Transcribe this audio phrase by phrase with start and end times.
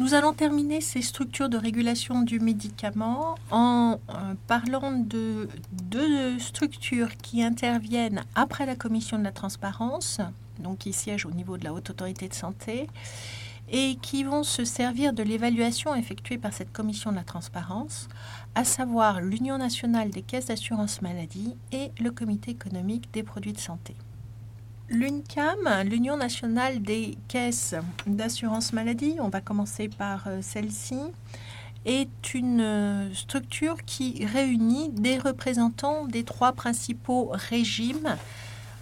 [0.00, 7.16] Nous allons terminer ces structures de régulation du médicament en euh, parlant de deux structures
[7.16, 10.20] qui interviennent après la commission de la transparence,
[10.58, 12.88] donc qui siègent au niveau de la haute autorité de santé,
[13.70, 18.08] et qui vont se servir de l'évaluation effectuée par cette commission de la transparence,
[18.56, 23.60] à savoir l'Union nationale des caisses d'assurance maladie et le comité économique des produits de
[23.60, 23.94] santé.
[24.90, 27.74] L'UNCAM, l'Union nationale des caisses
[28.06, 30.98] d'assurance maladie, on va commencer par euh, celle-ci,
[31.86, 38.16] est une euh, structure qui réunit des représentants des trois principaux régimes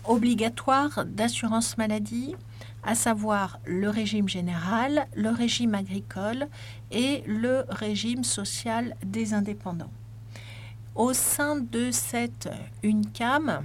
[0.04, 2.34] obligatoires d'assurance maladie,
[2.82, 6.48] à savoir le régime général, le régime agricole
[6.90, 9.92] et le régime social des indépendants.
[10.96, 12.48] Au sein de cette
[12.82, 13.62] UNCAM,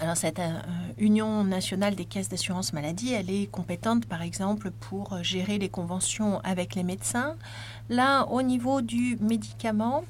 [0.00, 0.58] alors cette euh,
[0.98, 6.40] Union nationale des caisses d'assurance maladie, elle est compétente par exemple pour gérer les conventions
[6.40, 7.36] avec les médecins.
[7.88, 10.04] Là, au niveau du médicament,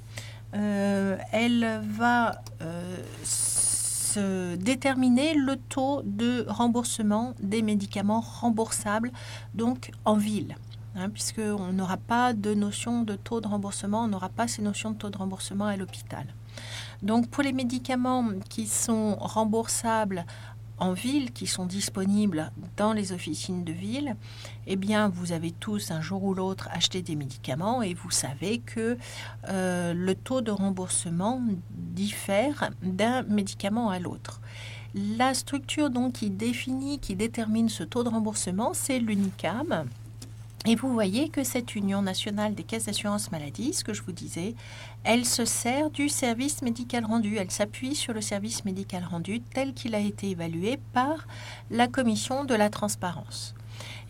[0.54, 9.12] euh, elle va euh, se déterminer le taux de remboursement des médicaments remboursables,
[9.54, 10.56] donc en ville.
[10.96, 14.92] Hein, puisqu'on n'aura pas de notion de taux de remboursement, on n'aura pas ces notions
[14.92, 16.26] de taux de remboursement à l'hôpital.
[17.02, 20.24] Donc pour les médicaments qui sont remboursables
[20.78, 24.16] en ville, qui sont disponibles dans les officines de ville,
[24.66, 24.76] eh
[25.12, 28.98] vous avez tous un jour ou l'autre acheté des médicaments et vous savez que
[29.48, 34.40] euh, le taux de remboursement diffère d'un médicament à l'autre.
[34.94, 39.86] La structure donc qui définit, qui détermine ce taux de remboursement, c'est l'UNICAM.
[40.68, 44.10] Et vous voyez que cette Union nationale des caisses d'assurance maladie, ce que je vous
[44.10, 44.56] disais,
[45.04, 47.36] elle se sert du service médical rendu.
[47.36, 51.28] Elle s'appuie sur le service médical rendu tel qu'il a été évalué par
[51.70, 53.54] la commission de la transparence.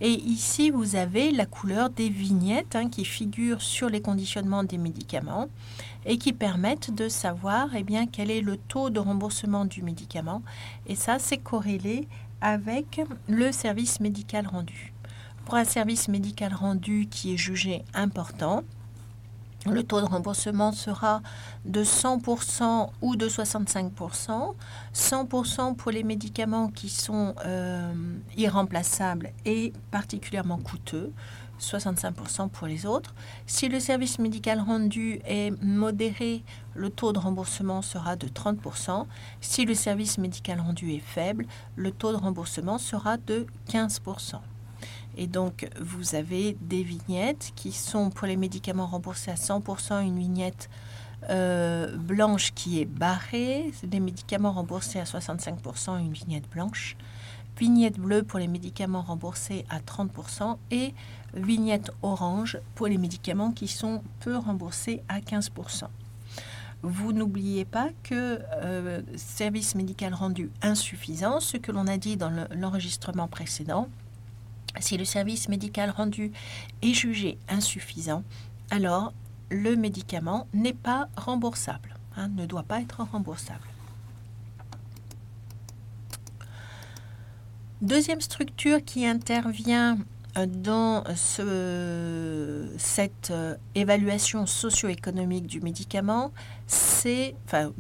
[0.01, 4.79] Et ici, vous avez la couleur des vignettes hein, qui figurent sur les conditionnements des
[4.79, 5.49] médicaments
[6.07, 10.41] et qui permettent de savoir eh bien, quel est le taux de remboursement du médicament.
[10.87, 12.09] Et ça, c'est corrélé
[12.41, 14.95] avec le service médical rendu
[15.47, 18.65] pour un service médical rendu qui est jugé important.
[19.65, 21.23] Le taux de remboursement sera
[21.65, 24.55] de 100% ou de 65%.
[24.95, 27.93] 100% pour les médicaments qui sont euh,
[28.37, 31.13] irremplaçables et particulièrement coûteux.
[31.61, 33.15] 65% pour les autres.
[33.47, 36.43] Si le service médical rendu est modéré,
[36.75, 39.07] le taux de remboursement sera de 30%.
[39.41, 41.47] Si le service médical rendu est faible,
[41.77, 44.41] le taux de remboursement sera de 15%.
[45.17, 50.19] Et donc, vous avez des vignettes qui sont pour les médicaments remboursés à 100%, une
[50.19, 50.69] vignette
[51.31, 56.97] euh, blanche qui est barrée, des médicaments remboursés à 65%, une vignette blanche,
[57.59, 60.93] vignette bleue pour les médicaments remboursés à 30% et
[61.35, 65.85] vignette orange pour les médicaments qui sont peu remboursés à 15%.
[66.83, 72.31] Vous n'oubliez pas que euh, service médical rendu insuffisant, ce que l'on a dit dans
[72.55, 73.89] l'enregistrement précédent,
[74.81, 76.33] si le service médical rendu
[76.83, 78.23] est jugé insuffisant,
[78.71, 79.13] alors
[79.51, 83.67] le médicament n'est pas remboursable, hein, ne doit pas être remboursable.
[87.83, 89.99] Deuxième structure qui intervient
[90.37, 96.33] euh, dans cette euh, évaluation socio-économique du médicament,
[96.67, 97.73] c'est, enfin,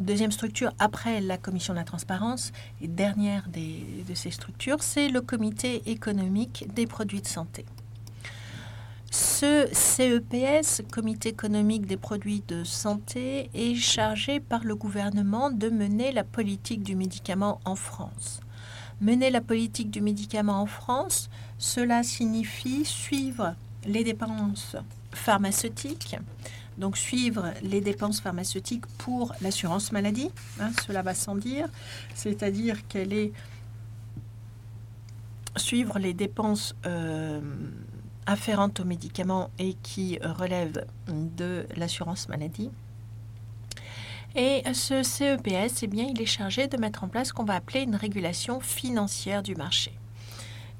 [0.00, 5.20] deuxième structure après la commission de la transparence et dernière de ces structures, c'est le
[5.20, 7.64] comité économique des produits de santé.
[9.10, 16.12] Ce CEPS, Comité économique des produits de santé, est chargé par le gouvernement de mener
[16.12, 18.40] la politique du médicament en France.
[19.00, 23.54] Mener la politique du médicament en France, cela signifie suivre
[23.86, 24.76] les dépenses
[25.12, 26.16] pharmaceutiques,
[26.78, 31.68] donc suivre les dépenses pharmaceutiques pour l'assurance maladie, hein, cela va sans dire,
[32.14, 33.32] c'est-à-dire qu'elle est
[35.56, 37.40] suivre les dépenses euh,
[38.26, 42.70] afférentes aux médicaments et qui relèvent de l'assurance maladie.
[44.34, 47.54] Et ce CEPS, eh bien, il est chargé de mettre en place ce qu'on va
[47.54, 49.92] appeler une régulation financière du marché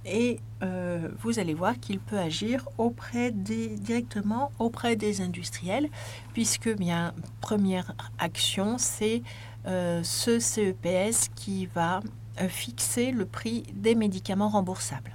[0.06, 5.88] et euh, vous allez voir qu'il peut agir auprès des, directement auprès des industriels,
[6.32, 9.22] puisque bien première action, c'est
[9.66, 12.00] euh, ce CEPS qui va
[12.40, 15.14] euh, fixer le prix des médicaments remboursables.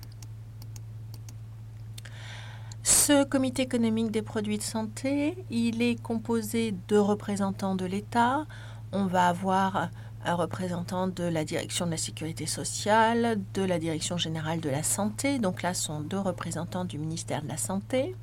[2.84, 8.46] Ce comité économique des produits de santé, il est composé de représentants de l'État.
[8.92, 9.90] On va avoir
[10.26, 14.84] un représentant de la direction de la sécurité sociale, de la direction générale de la
[14.84, 18.16] santé, donc là sont deux représentants du ministère de la santé,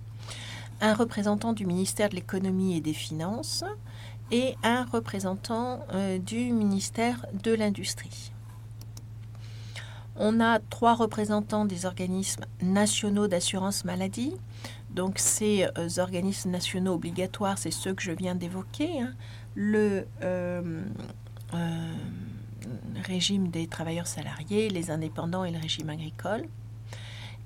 [0.81, 3.65] un représentant du ministère de l'économie et des finances
[4.31, 8.33] et un représentant euh, du ministère de l'industrie.
[10.17, 14.35] On a trois représentants des organismes nationaux d'assurance maladie.
[14.91, 19.01] Donc ces euh, organismes nationaux obligatoires, c'est ceux que je viens d'évoquer.
[19.01, 19.13] Hein.
[19.55, 20.83] Le euh,
[21.55, 21.93] euh,
[23.05, 26.45] régime des travailleurs salariés, les indépendants et le régime agricole.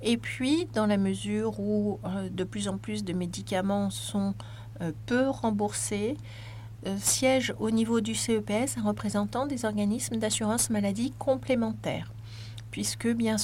[0.01, 4.33] Et puis, dans la mesure où de plus en plus de médicaments sont
[5.05, 6.17] peu remboursés,
[6.97, 12.11] siège au niveau du CEPS un représentant des organismes d'assurance maladie complémentaires
[12.73, 13.37] puisque bien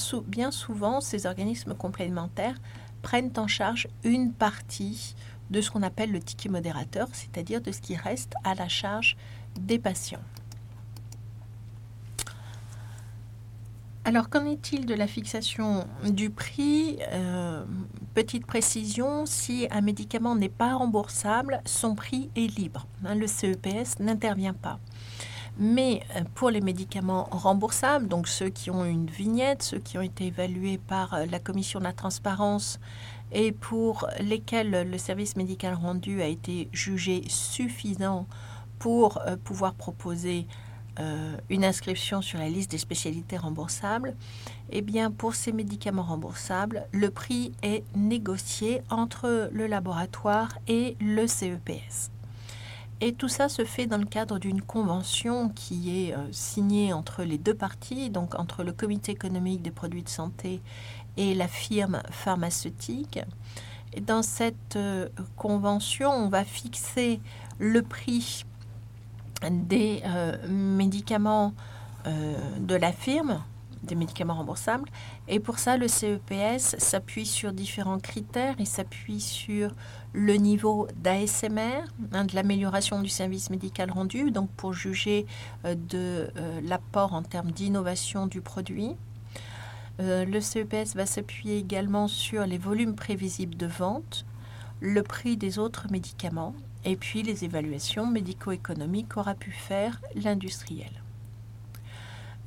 [0.50, 2.56] souvent, ces organismes complémentaires
[3.00, 5.14] prennent en charge une partie
[5.50, 9.16] de ce qu'on appelle le ticket modérateur, c'est-à-dire de ce qui reste à la charge
[9.54, 10.18] des patients.
[14.02, 17.64] Alors, qu'en est-il de la fixation du prix euh,
[18.14, 22.86] Petite précision, si un médicament n'est pas remboursable, son prix est libre.
[23.04, 24.78] Hein, le CEPS n'intervient pas.
[25.58, 30.02] Mais euh, pour les médicaments remboursables, donc ceux qui ont une vignette, ceux qui ont
[30.02, 32.80] été évalués par euh, la commission de la transparence
[33.32, 38.26] et pour lesquels le service médical rendu a été jugé suffisant
[38.78, 40.48] pour pouvoir proposer
[41.48, 44.14] une inscription sur la liste des spécialités remboursables,
[44.70, 51.26] eh bien pour ces médicaments remboursables, le prix est négocié entre le laboratoire et le
[51.26, 52.10] CEPS.
[53.02, 57.22] Et tout ça se fait dans le cadre d'une convention qui est euh, signée entre
[57.22, 60.60] les deux parties, donc entre le comité économique des produits de santé
[61.16, 63.20] et la firme pharmaceutique.
[64.02, 67.20] Dans cette euh, convention, on va fixer
[67.58, 68.44] le prix
[69.48, 71.54] des euh, médicaments
[72.60, 73.42] de la firme
[73.82, 74.88] des médicaments remboursables.
[75.28, 78.54] Et pour ça, le CEPS s'appuie sur différents critères.
[78.58, 79.74] Il s'appuie sur
[80.12, 81.82] le niveau d'ASMR,
[82.12, 85.26] hein, de l'amélioration du service médical rendu, donc pour juger
[85.64, 88.96] euh, de euh, l'apport en termes d'innovation du produit.
[90.00, 94.24] Euh, le CEPS va s'appuyer également sur les volumes prévisibles de vente,
[94.80, 96.54] le prix des autres médicaments
[96.84, 100.90] et puis les évaluations médico-économiques qu'aura pu faire l'industriel.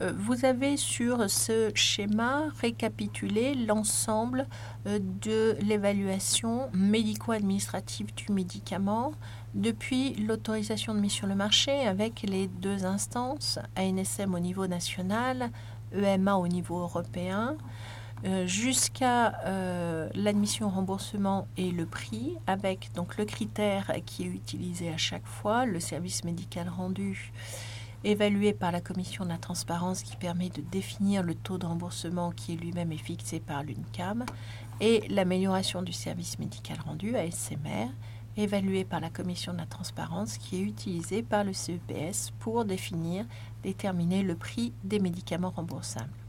[0.02, 4.48] Euh, vous avez sur ce schéma récapitulé l'ensemble
[4.88, 9.14] euh, de l'évaluation médico-administrative du médicament
[9.54, 15.52] depuis l'autorisation de mise sur le marché avec les deux instances, ANSM au niveau national,
[15.96, 17.56] EMA au niveau européen,
[18.26, 19.34] euh, jusqu'à
[20.16, 25.26] l'admission au remboursement et le prix, avec donc le critère qui est utilisé à chaque
[25.26, 27.32] fois, le service médical rendu
[28.04, 32.32] évalué par la Commission de la transparence qui permet de définir le taux de remboursement
[32.32, 34.26] qui lui-même est fixé par l'UNCAM,
[34.82, 37.90] et l'amélioration du service médical rendu, ASMR,
[38.36, 43.26] évalué par la Commission de la transparence qui est utilisé par le CEPS pour définir,
[43.62, 46.23] déterminer le prix des médicaments remboursables.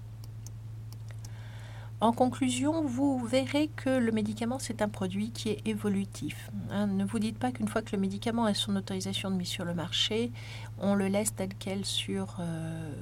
[2.05, 6.51] En conclusion, vous verrez que le médicament, c'est un produit qui est évolutif.
[6.71, 6.87] Hein.
[6.87, 9.65] ne vous dites pas qu'une fois que le médicament a son autorisation de mise sur
[9.65, 10.31] le marché,
[10.79, 12.93] on le laisse tel quel sur, euh,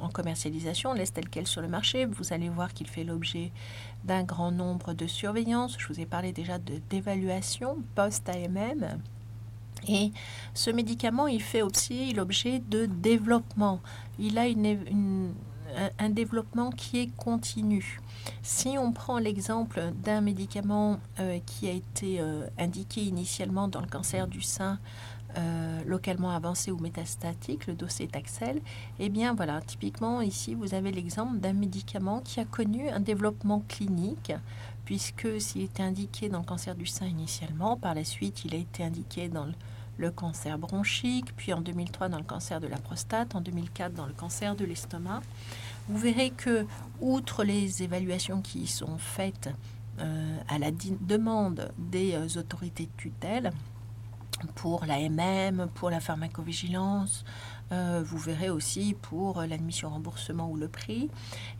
[0.00, 2.04] en commercialisation, on laisse tel quel sur le marché.
[2.04, 3.52] Vous allez voir qu'il fait l'objet
[4.02, 5.76] d'un grand nombre de surveillances.
[5.78, 8.98] Je vous ai parlé déjà d'évaluation post-AMM.
[9.86, 10.10] Et
[10.54, 13.80] ce médicament, il fait aussi l'objet de développement.
[14.18, 15.32] Il a une
[15.98, 18.00] un développement qui est continu.
[18.42, 23.86] Si on prend l'exemple d'un médicament euh, qui a été euh, indiqué initialement dans le
[23.86, 24.78] cancer du sein
[25.36, 28.60] euh, localement avancé ou métastatique, le dossier Taxel,
[28.98, 33.62] eh bien voilà, typiquement ici vous avez l'exemple d'un médicament qui a connu un développement
[33.68, 34.32] clinique,
[34.84, 38.58] puisque s'il était indiqué dans le cancer du sein initialement, par la suite il a
[38.58, 39.52] été indiqué dans le
[39.98, 44.06] le cancer bronchique, puis en 2003 dans le cancer de la prostate, en 2004 dans
[44.06, 45.20] le cancer de l'estomac.
[45.88, 46.66] Vous verrez que,
[47.00, 49.50] outre les évaluations qui sont faites
[50.00, 53.52] euh, à la demande des euh, autorités de tutelle,
[54.54, 57.24] pour l'AMM, pour la pharmacovigilance,
[57.72, 61.10] euh, vous verrez aussi pour l'admission remboursement ou le prix,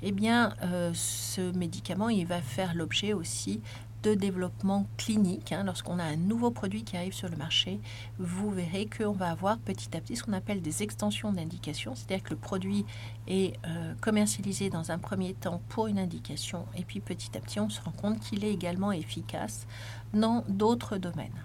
[0.02, 0.54] eh bien,
[0.94, 3.60] ce médicament, il va faire l'objet aussi
[4.02, 5.52] de développement clinique.
[5.52, 7.80] Hein, lorsqu'on a un nouveau produit qui arrive sur le marché,
[8.18, 12.22] vous verrez qu'on va avoir petit à petit ce qu'on appelle des extensions d'indication, c'est-à-dire
[12.22, 12.84] que le produit
[13.26, 17.60] est euh, commercialisé dans un premier temps pour une indication, et puis petit à petit
[17.60, 19.66] on se rend compte qu'il est également efficace
[20.12, 21.44] dans d'autres domaines.